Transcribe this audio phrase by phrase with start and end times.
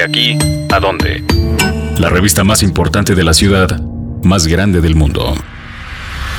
[0.00, 0.38] De aquí
[0.70, 1.22] a dónde.
[1.98, 3.82] La revista más importante de la ciudad,
[4.22, 5.34] más grande del mundo.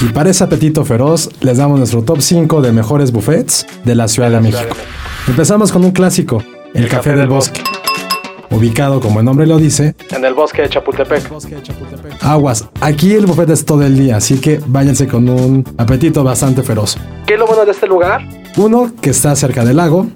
[0.00, 4.08] Y para ese apetito feroz, les damos nuestro top 5 de mejores buffets de la
[4.08, 4.74] Ciudad de México.
[5.28, 6.42] Empezamos con un clásico,
[6.72, 7.62] el, Café, del Bosque.
[8.48, 11.30] Ubicado, como el nombre lo dice, En el bosque de Chapultepec.
[12.22, 12.66] aguas.
[12.80, 16.96] Aquí el buffet es todo el día, así que váyanse con un apetito bastante feroz.
[17.26, 18.26] ¿Qué es lo bueno de este lugar?
[18.56, 20.06] Uno, que está cerca del lago.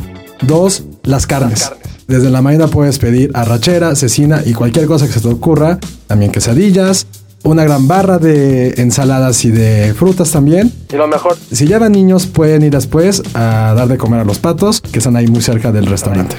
[0.40, 1.68] Dos, las carnes.
[1.68, 1.85] carnes.
[2.06, 5.78] Desde la mañana puedes pedir arrachera, cecina y cualquier cosa que se te ocurra.
[6.06, 7.06] También quesadillas.
[7.42, 10.72] Una gran barra de ensaladas y de frutas también.
[10.92, 14.38] Y lo mejor, Si llevan niños, pueden ir después a dar de comer a los
[14.38, 16.34] patos, que están ahí muy cerca del restaurante.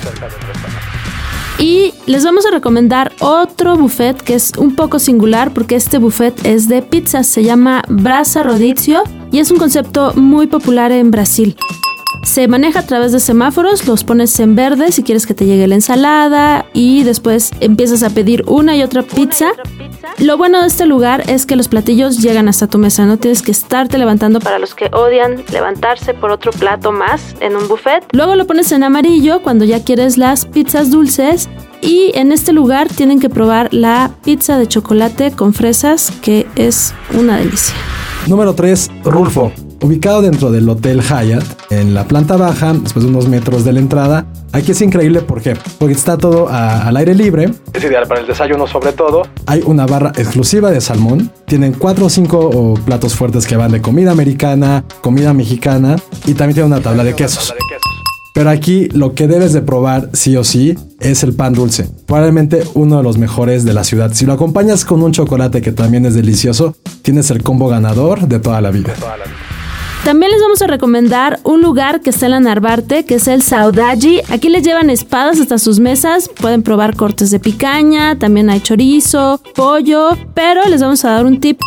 [1.59, 6.45] Y les vamos a recomendar otro buffet que es un poco singular porque este buffet
[6.45, 11.57] es de pizzas, se llama Brasa Rodizio y es un concepto muy popular en Brasil.
[12.23, 15.67] Se maneja a través de semáforos, los pones en verde si quieres que te llegue
[15.67, 19.47] la ensalada y después empiezas a pedir una y otra pizza.
[20.17, 23.41] Lo bueno de este lugar es que los platillos llegan hasta tu mesa, no tienes
[23.41, 28.03] que estarte levantando para los que odian levantarse por otro plato más en un buffet.
[28.11, 31.49] Luego lo pones en amarillo cuando ya quieres las pizzas dulces
[31.81, 36.93] y en este lugar tienen que probar la pizza de chocolate con fresas que es
[37.13, 37.75] una delicia.
[38.27, 39.51] Número 3, Rulfo.
[39.81, 43.79] Ubicado dentro del Hotel Hyatt, en la planta baja, después de unos metros de la
[43.79, 44.25] entrada.
[44.51, 45.55] Aquí es increíble, ¿por qué?
[45.77, 47.51] Porque está todo a- al aire libre.
[47.73, 49.23] es ideal para el desayuno sobre todo.
[49.45, 51.31] Hay una barra exclusiva de salmón.
[51.45, 56.55] Tienen cuatro o cinco platos fuertes que van de comida americana, comida mexicana y también
[56.55, 57.49] tiene una tabla de quesos.
[57.49, 57.55] De.
[58.33, 61.89] Pero aquí lo que debes de probar sí o sí es el pan dulce.
[62.05, 64.11] Probablemente uno de los mejores de la ciudad.
[64.13, 68.39] Si lo acompañas con un chocolate que también es delicioso, tienes el combo ganador de
[68.39, 68.93] toda la vida.
[68.93, 69.35] Toda la vida.
[70.03, 73.41] También les vamos a recomendar un lugar que está en la Narvarte, que es el
[73.41, 74.21] Saudagi.
[74.29, 79.41] Aquí les llevan espadas hasta sus mesas, pueden probar cortes de picaña, también hay chorizo,
[79.53, 81.59] pollo, pero les vamos a dar un tip.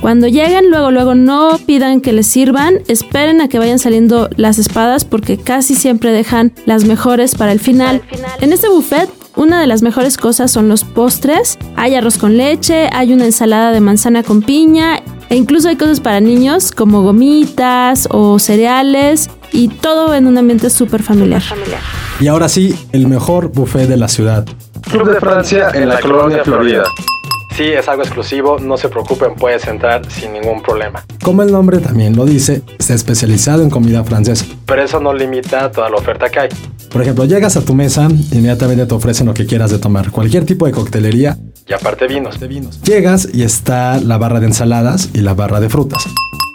[0.00, 4.58] Cuando lleguen, luego, luego no pidan que les sirvan, esperen a que vayan saliendo las
[4.58, 8.02] espadas porque casi siempre dejan las mejores para el final.
[8.40, 11.58] En este buffet, una de las mejores cosas son los postres.
[11.76, 16.00] Hay arroz con leche, hay una ensalada de manzana con piña e incluso hay cosas
[16.00, 21.42] para niños como gomitas o cereales y todo en un ambiente súper familiar.
[22.20, 24.46] Y ahora sí, el mejor buffet de la ciudad.
[24.90, 26.84] Club de Francia en la colonia Florida.
[27.56, 31.02] Sí, es algo exclusivo, no se preocupen, puedes entrar sin ningún problema.
[31.22, 34.44] Como el nombre también lo dice, está especializado en comida francesa.
[34.66, 36.48] Pero eso no limita toda la oferta que hay.
[36.90, 40.44] Por ejemplo, llegas a tu mesa, inmediatamente te ofrecen lo que quieras de tomar, cualquier
[40.44, 41.38] tipo de coctelería.
[41.68, 42.38] Y aparte vinos.
[42.82, 46.04] Llegas y está la barra de ensaladas y la barra de frutas.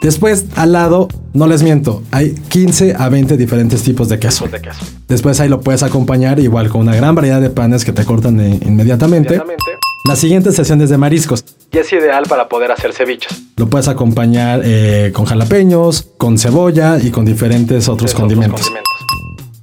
[0.02, 4.48] Después, al lado, no les miento, hay 15 a 20 diferentes tipos de queso.
[4.48, 4.80] de queso.
[5.08, 8.40] Después ahí lo puedes acompañar igual con una gran variedad de panes que te cortan
[8.40, 9.36] eh, inmediatamente.
[9.36, 9.64] Inmediatamente.
[10.08, 11.46] La siguiente sesión es de mariscos.
[11.72, 13.44] Y es ideal para poder hacer ceviches.
[13.58, 18.72] Lo puedes acompañar eh, con jalapeños, con cebolla y con diferentes otros condimentos.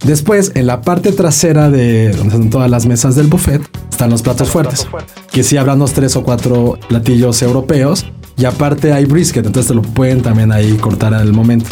[0.05, 4.23] Después, en la parte trasera de donde están todas las mesas del buffet, están los
[4.23, 4.85] platos Los fuertes.
[4.85, 5.25] platos fuertes.
[5.33, 8.07] Que sí habrán unos tres o cuatro platillos europeos.
[8.37, 11.71] Y aparte hay brisket, entonces te lo pueden también ahí cortar al momento.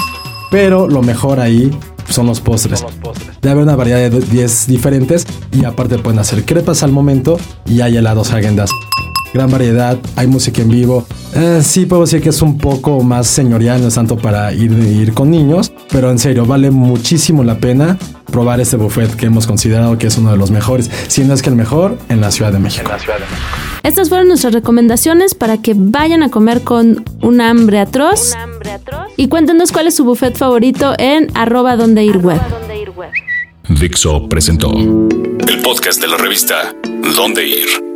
[0.51, 1.71] Pero lo mejor ahí
[2.09, 2.81] son los postres.
[2.81, 3.37] Son los postres.
[3.41, 7.81] Debe haber una variedad de 10 diferentes y aparte pueden hacer crepas al momento y
[7.83, 8.73] hay helados Häagen-Dazs.
[9.35, 11.07] Gran variedad, hay música en vivo.
[11.35, 14.73] Eh, sí puedo decir que es un poco más señorial, no es tanto para ir,
[14.73, 17.99] ir con niños, pero en serio, vale muchísimo la pena
[18.31, 21.43] probar este buffet que hemos considerado que es uno de los mejores, si no es
[21.43, 22.89] que el mejor en la Ciudad de México.
[22.89, 23.41] la Ciudad de México.
[23.83, 28.35] Estas fueron nuestras recomendaciones para que vayan a comer con un hambre atroz.
[29.17, 32.41] Y cuéntenos cuál es su buffet favorito en arroba donde ir web.
[33.69, 36.75] Dixo presentó el podcast de la revista
[37.17, 37.96] Dónde Ir.